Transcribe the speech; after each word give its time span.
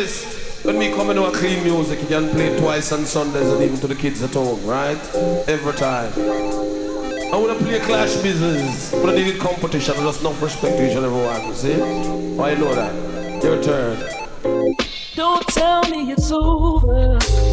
this. 0.00 0.64
When 0.64 0.78
we 0.78 0.88
come 0.90 1.10
and 1.10 1.18
do 1.18 1.24
a 1.24 1.32
clean 1.32 1.62
music, 1.62 2.00
you 2.00 2.06
can 2.06 2.28
play 2.30 2.58
twice 2.58 2.92
on 2.92 3.04
Sundays 3.04 3.48
and 3.52 3.62
even 3.62 3.78
to 3.80 3.86
the 3.86 3.94
kids 3.94 4.22
at 4.22 4.32
home, 4.32 4.64
right? 4.66 5.00
Every 5.46 5.74
time. 5.74 6.12
I 7.32 7.36
wanna 7.36 7.54
play 7.54 7.74
a 7.74 7.80
clash 7.80 8.16
business. 8.16 8.90
But 8.90 9.04
Wanna 9.04 9.16
do 9.16 9.38
competition, 9.38 9.94
just 9.96 10.22
no 10.22 10.32
respect 10.34 10.76
to 10.78 10.86
each 10.86 10.96
and 10.96 11.04
every 11.04 11.24
one, 11.34 11.54
see? 11.54 11.76
Oh, 11.80 12.44
I 12.50 12.54
know 12.54 12.74
that. 12.74 12.94
Your 13.44 13.62
turn. 13.62 13.96
Don't 15.16 15.46
tell 15.48 15.82
me 15.90 16.12
it's 16.12 16.30
over. 16.30 17.49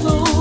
slow. 0.00 0.37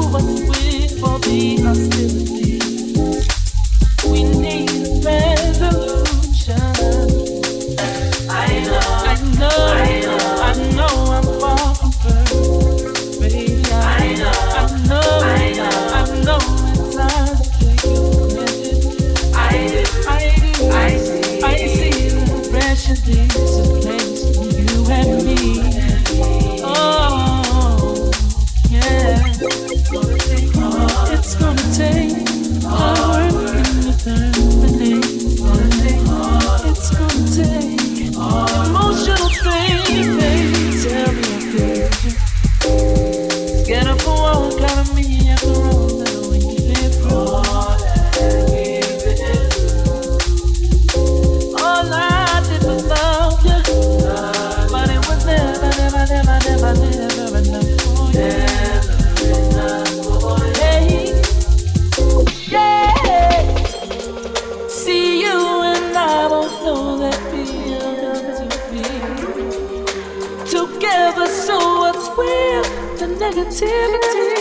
negativity. 73.18 74.37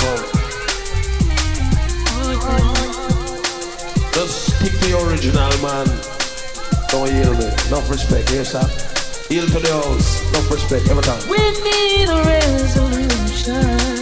Come. 0.00 0.24
Just 4.12 4.56
stick 4.56 4.74
the 4.80 4.90
original, 5.04 5.52
man. 5.62 5.86
Don't 6.88 7.10
yield 7.10 7.38
me. 7.38 7.46
Enough 7.68 7.88
respect, 7.90 8.30
yes, 8.32 8.52
sir. 8.52 8.66
Yield 9.32 9.48
to 9.52 9.60
the 9.60 9.72
house. 9.72 10.20
Enough 10.30 10.50
respect 10.50 10.88
every 10.88 11.02
time. 11.02 11.28
We 11.28 11.38
need 11.62 12.08
a 12.08 12.22
resolution. 12.24 13.99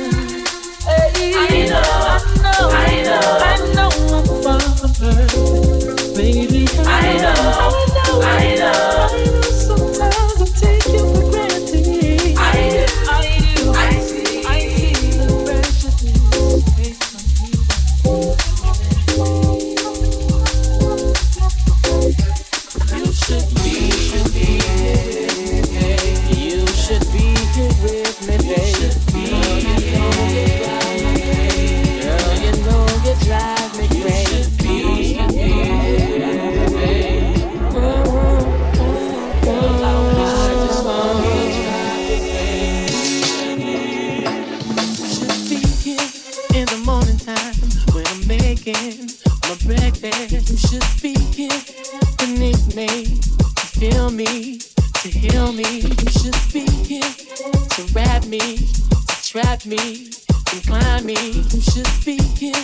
to 54.29 55.09
heal 55.09 55.53
me. 55.53 55.81
You 55.81 56.11
should 56.11 56.37
be 56.53 56.67
here 56.85 57.01
to 57.01 57.83
wrap 57.95 58.27
me, 58.27 58.59
to 58.59 59.23
trap 59.25 59.65
me, 59.65 60.11
incline 60.53 61.07
me. 61.07 61.17
You 61.49 61.61
should 61.61 61.89
be 62.05 62.19
here. 62.37 62.55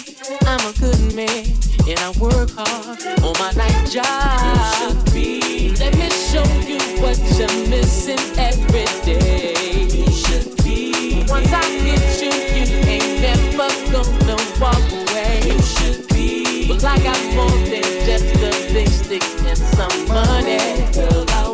I'm 0.47 0.61
a 0.61 0.73
good 0.79 1.15
man 1.15 1.47
and 1.89 1.99
I 2.01 2.11
work 2.21 2.51
hard 2.53 3.01
on 3.23 3.33
my 3.39 3.53
night 3.57 3.89
job. 3.91 4.05
You 4.45 4.61
should 4.77 5.15
be. 5.15 5.77
Let 5.77 5.95
me 5.95 6.11
show 6.11 6.45
you 6.69 6.81
what 7.01 7.17
you're 7.39 7.69
missing 7.69 8.21
every 8.39 8.85
day. 9.05 9.89
You 9.89 10.11
should 10.13 10.63
be. 10.65 11.25
Once 11.29 11.51
I 11.51 11.63
get 11.81 12.05
you, 12.21 12.33
you 12.61 12.77
ain't 12.85 13.21
never 13.23 13.69
gonna 13.91 14.37
walk 14.61 14.85
away. 14.93 15.41
You 15.47 15.63
should 15.63 16.09
be. 16.09 16.69
But 16.69 16.83
well, 16.83 16.93
I 16.93 17.03
got 17.03 17.35
more 17.35 17.59
than 17.71 17.83
just 18.05 18.37
a 18.37 18.73
big 18.75 18.89
stick 18.89 19.23
and 19.47 19.57
some 19.57 20.09
money, 20.09 20.59
girl. 20.93 21.25
I 21.31 21.54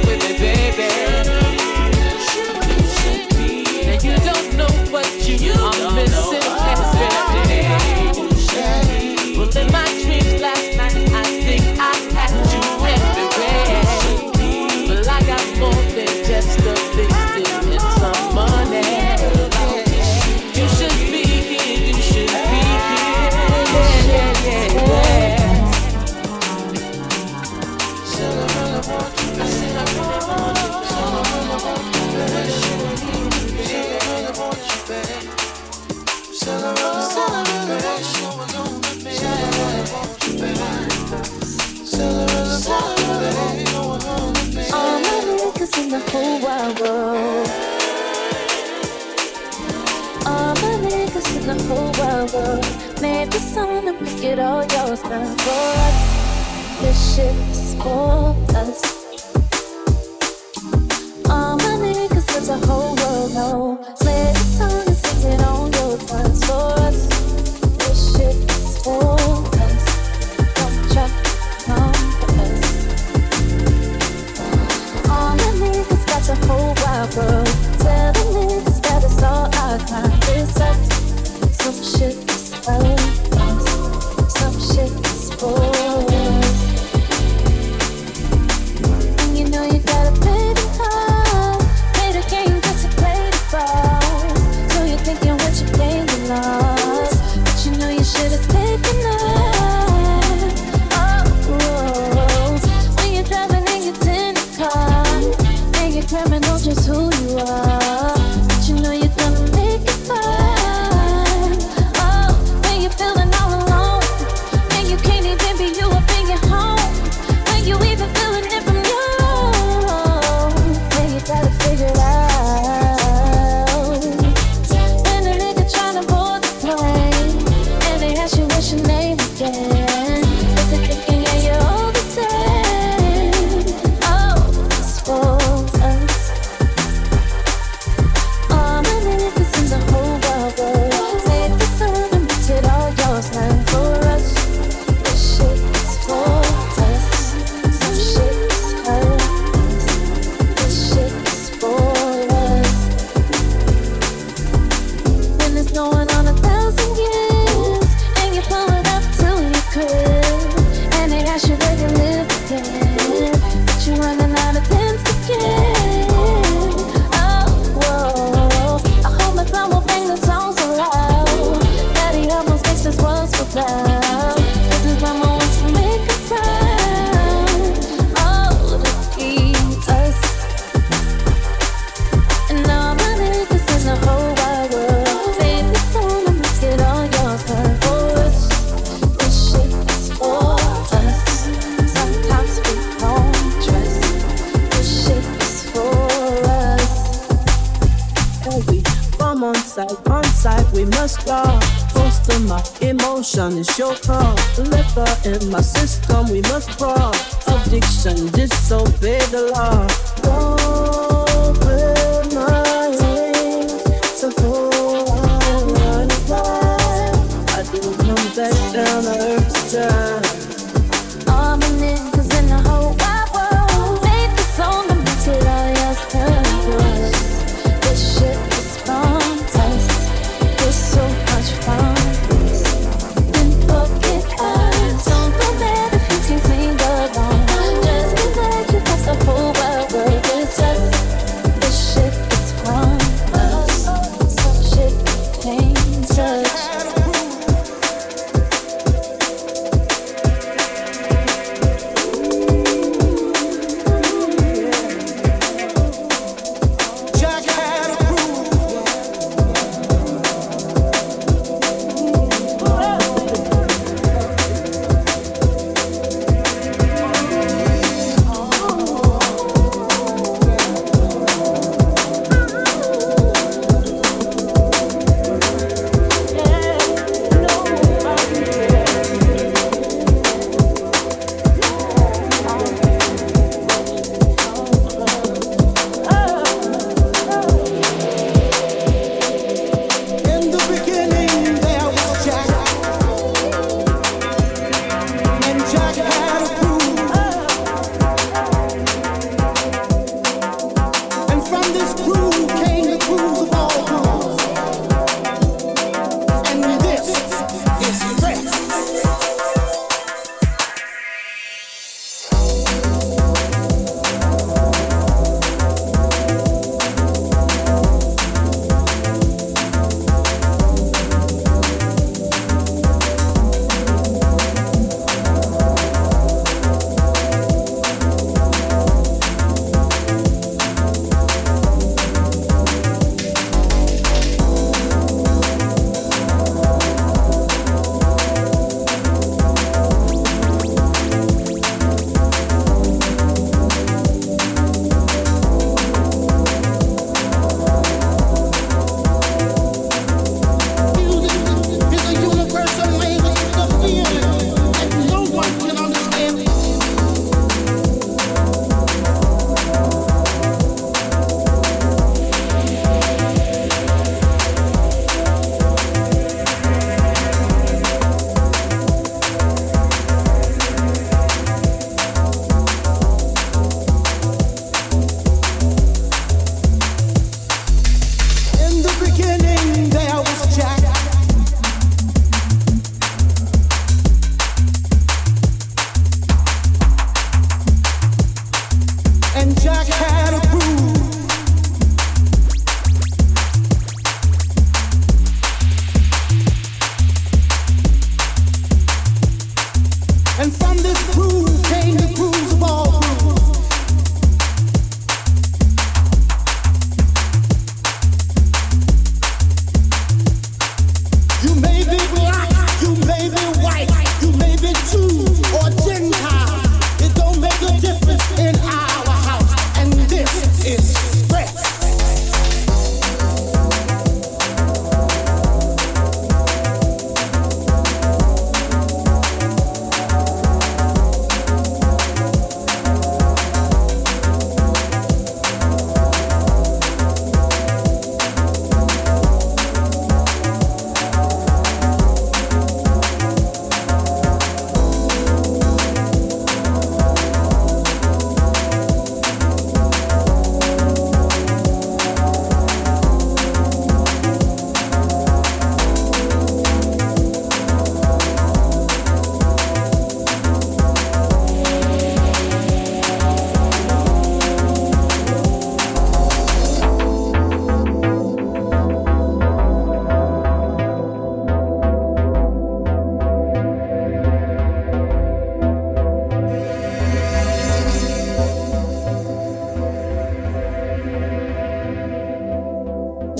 with 0.00 0.28
me, 0.28 0.38
baby. 0.38 0.51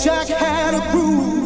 Jack 0.02 0.26
had 0.26 0.74
a 0.74 0.90
groove. 0.90 1.41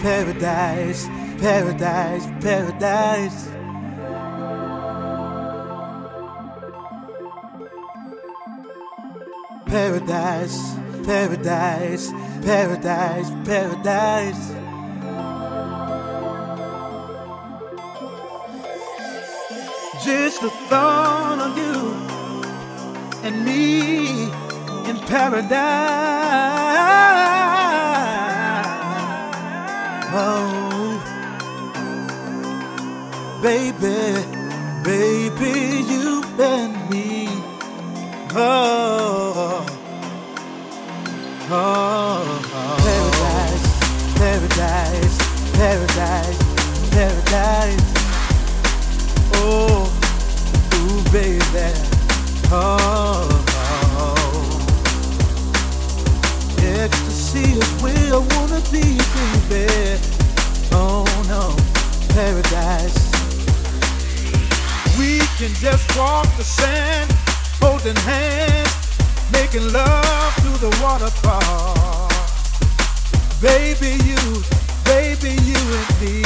Paradise, 0.00 1.08
paradise, 1.40 2.26
paradise, 2.40 3.48
paradise. 9.70 10.78
Paradise, 11.04 12.12
paradise, 12.42 13.30
paradise. 13.44 14.52
Just 20.04 20.42
the 20.42 20.50
thought 20.68 21.38
of 21.40 21.56
you 21.58 21.92
and 23.24 23.44
me 23.44 24.22
in 24.88 24.96
paradise. 25.06 26.18
Oh, 30.10 31.02
baby, 33.42 34.24
baby, 34.82 35.84
you 35.86 36.24
and 36.38 36.88
me. 36.88 37.28
Oh, 38.34 39.66
oh, 41.50 42.42
oh. 42.54 42.76
paradise, 42.80 43.66
paradise, 44.16 45.18
paradise, 45.52 46.38
paradise. 46.90 47.86
Oh, 49.34 49.92
ooh, 50.74 51.02
baby. 51.12 51.68
Oh, 52.50 52.78
oh. 52.80 53.37
Ecstasy 57.28 57.58
is 57.58 57.82
where 57.82 58.14
I 58.14 58.18
wanna 58.36 58.60
be, 58.70 58.98
baby. 59.48 59.98
Oh 60.72 61.04
no, 61.28 61.54
paradise. 62.14 63.12
We 64.98 65.18
can 65.36 65.52
just 65.54 65.96
walk 65.96 66.26
the 66.36 66.44
sand, 66.44 67.10
holding 67.60 67.96
hands, 67.96 68.74
making 69.32 69.72
love 69.72 70.34
to 70.36 70.50
the 70.58 70.70
waterfall. 70.82 72.08
Baby, 73.40 73.96
you, 74.04 74.42
baby, 74.84 75.36
you 75.44 75.60
and 75.78 76.00
me. 76.00 76.24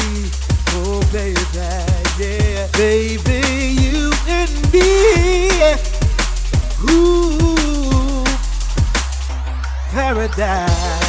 Oh, 0.74 1.03
baby, 1.12 1.40
yeah. 2.18 2.68
Baby, 2.72 3.42
you 3.82 4.12
and 4.26 4.72
me. 4.72 5.50
Ooh, 6.90 7.51
paradise. 9.93 11.01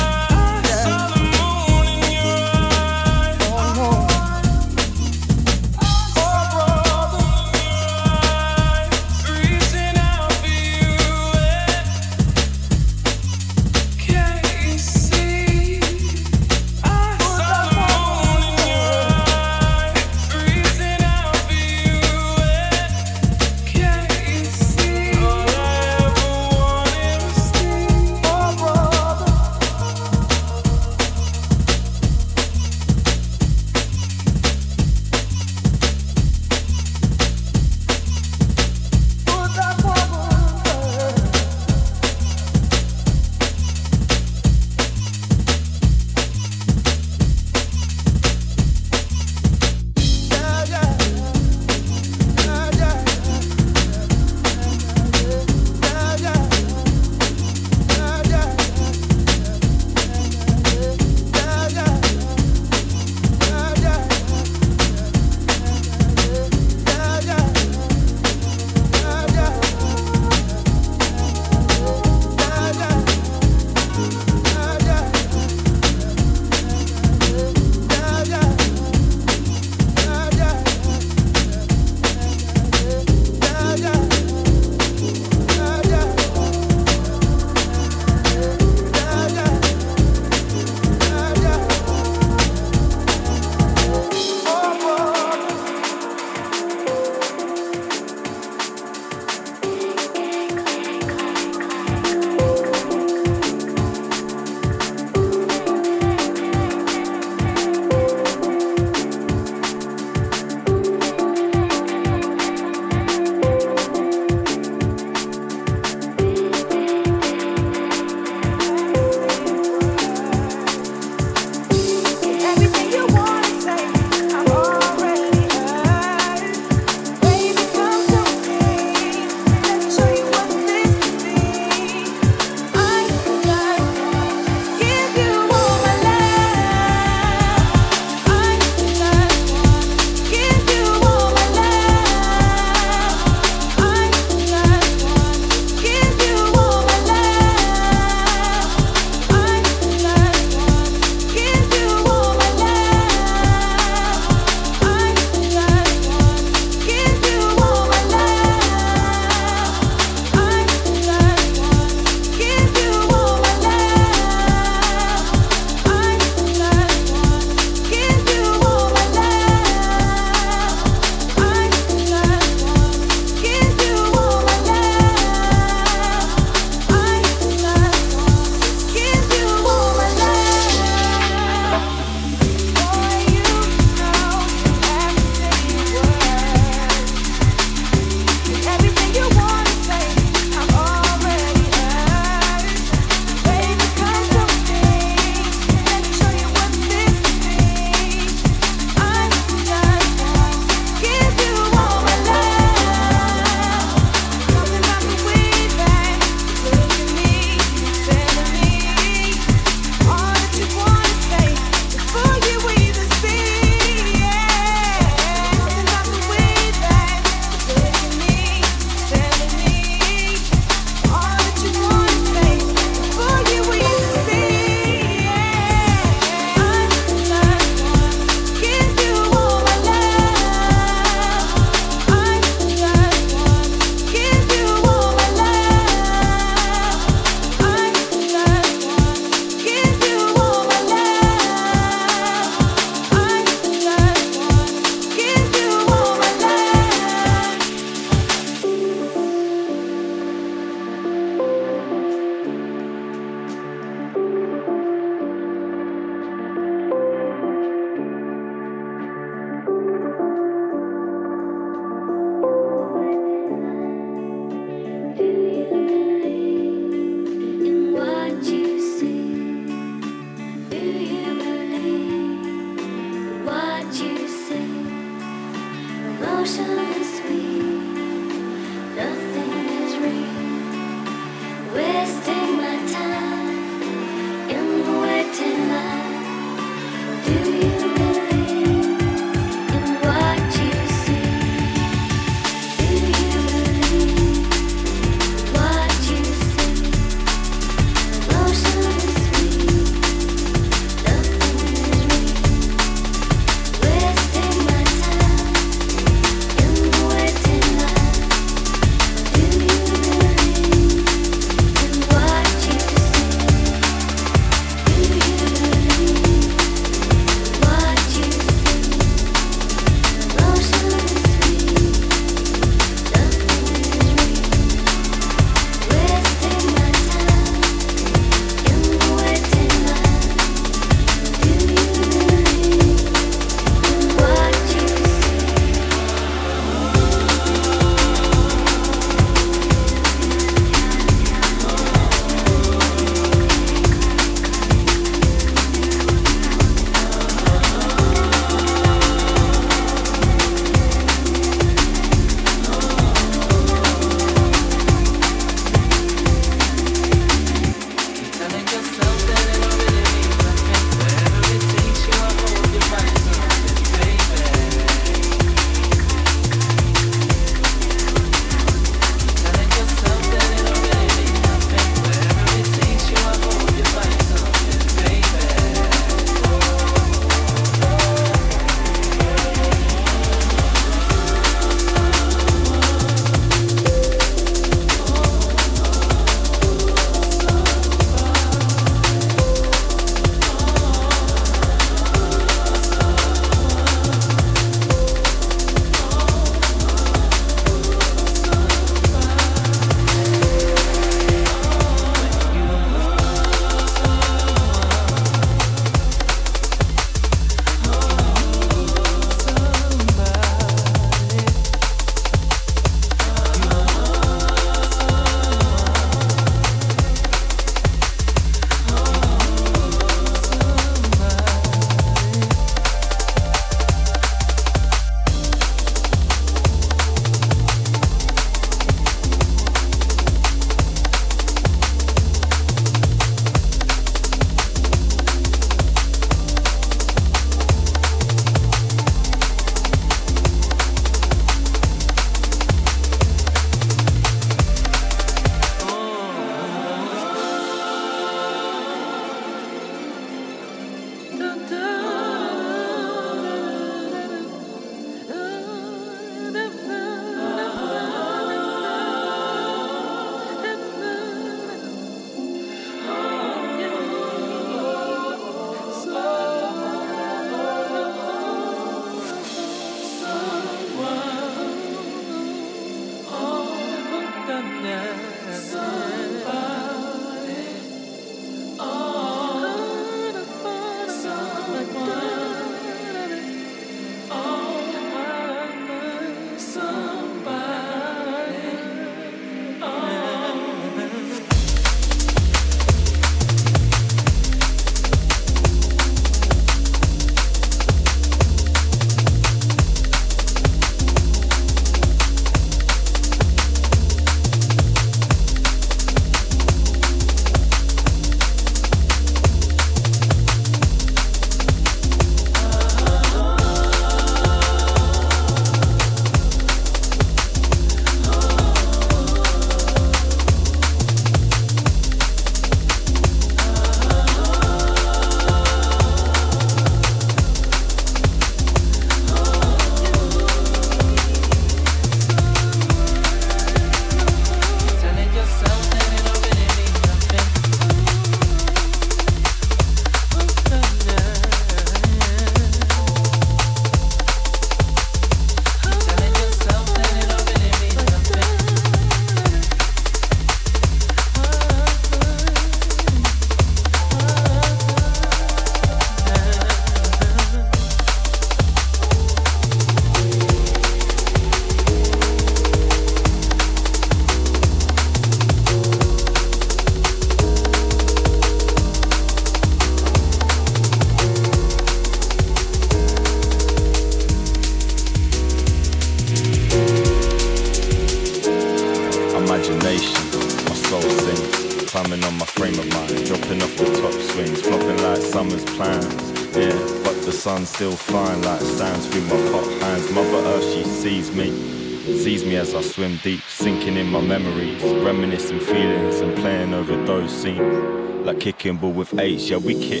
With 599.59 599.91
H, 599.91 600.00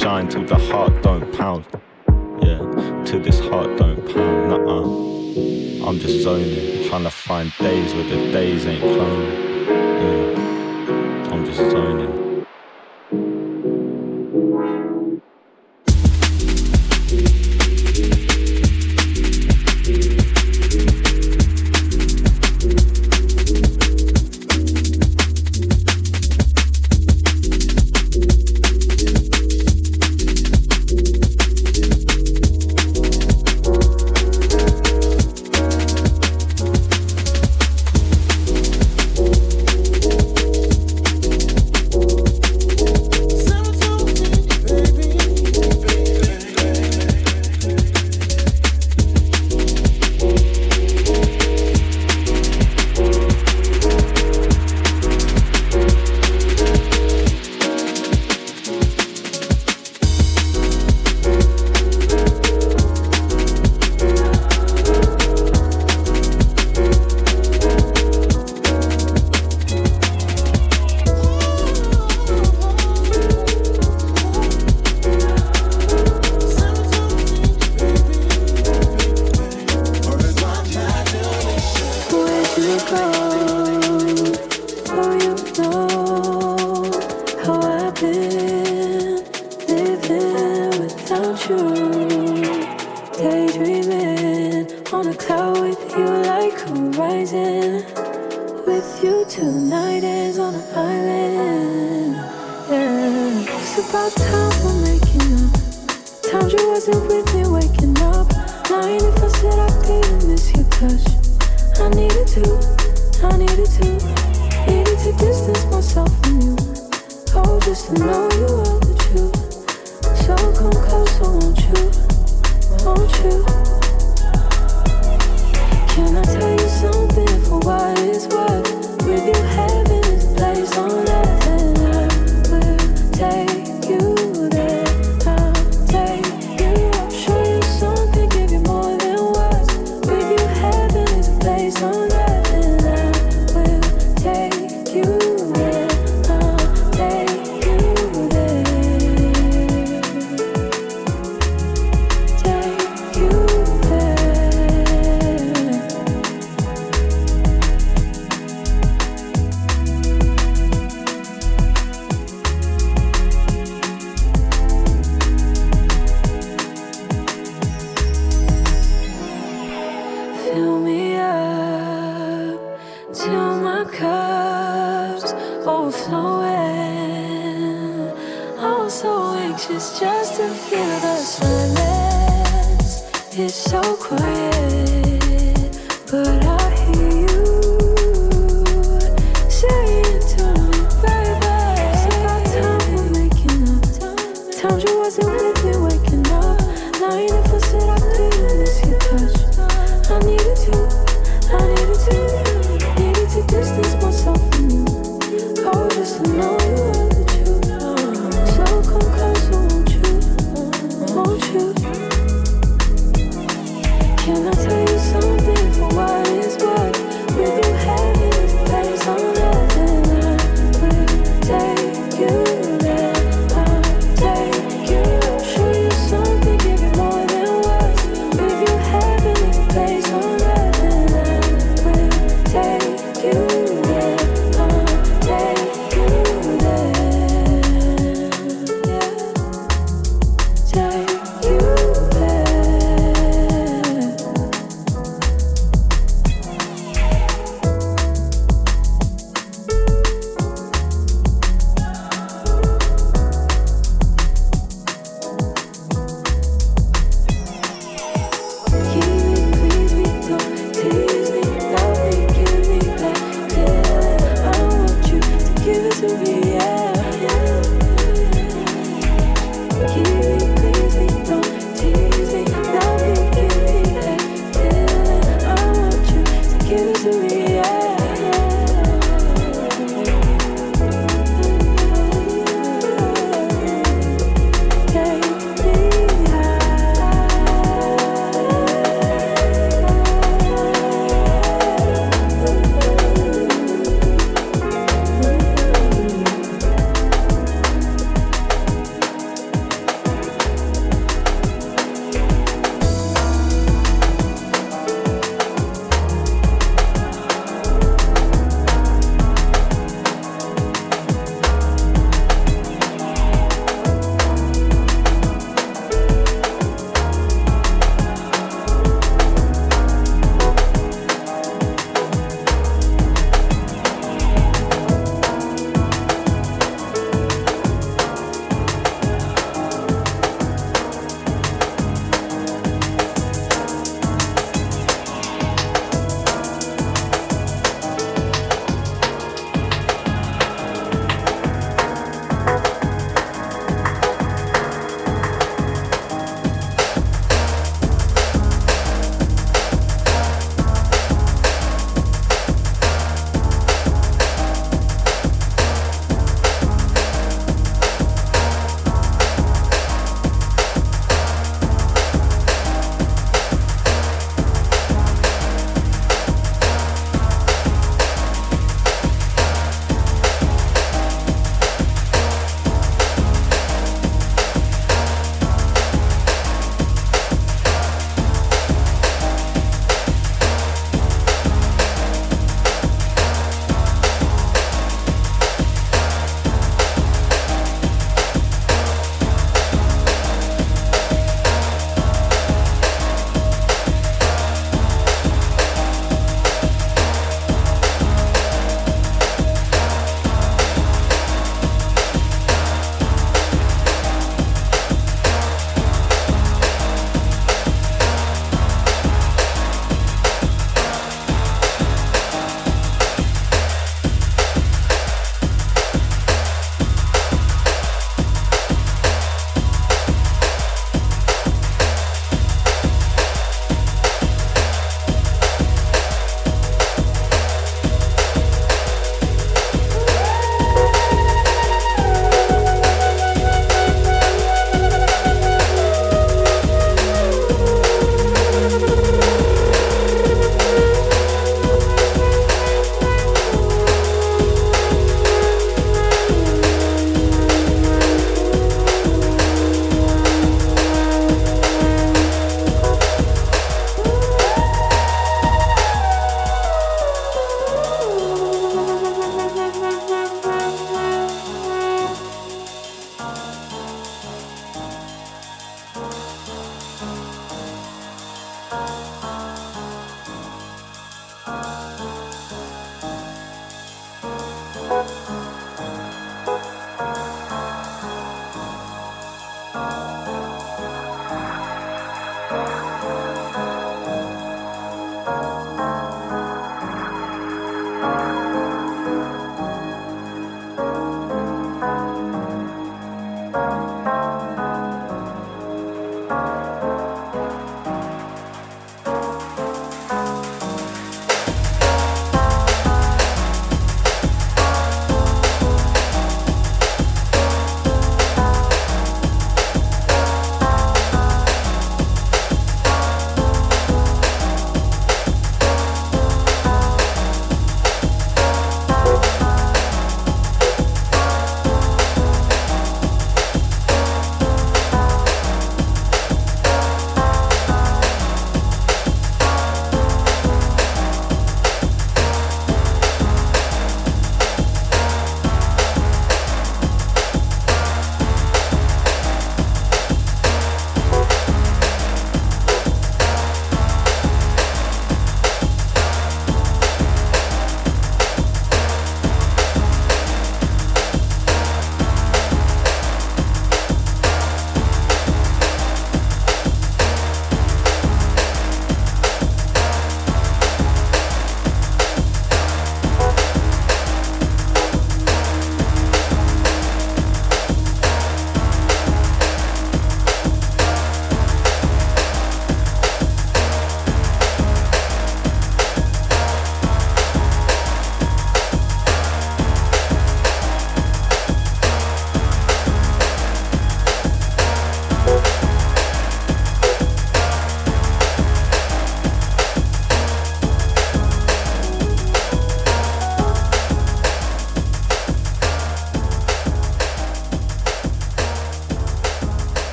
shine 0.00 0.26
till 0.26 0.46
the 0.46 0.54
heart 0.54 1.02
don't 1.02 1.29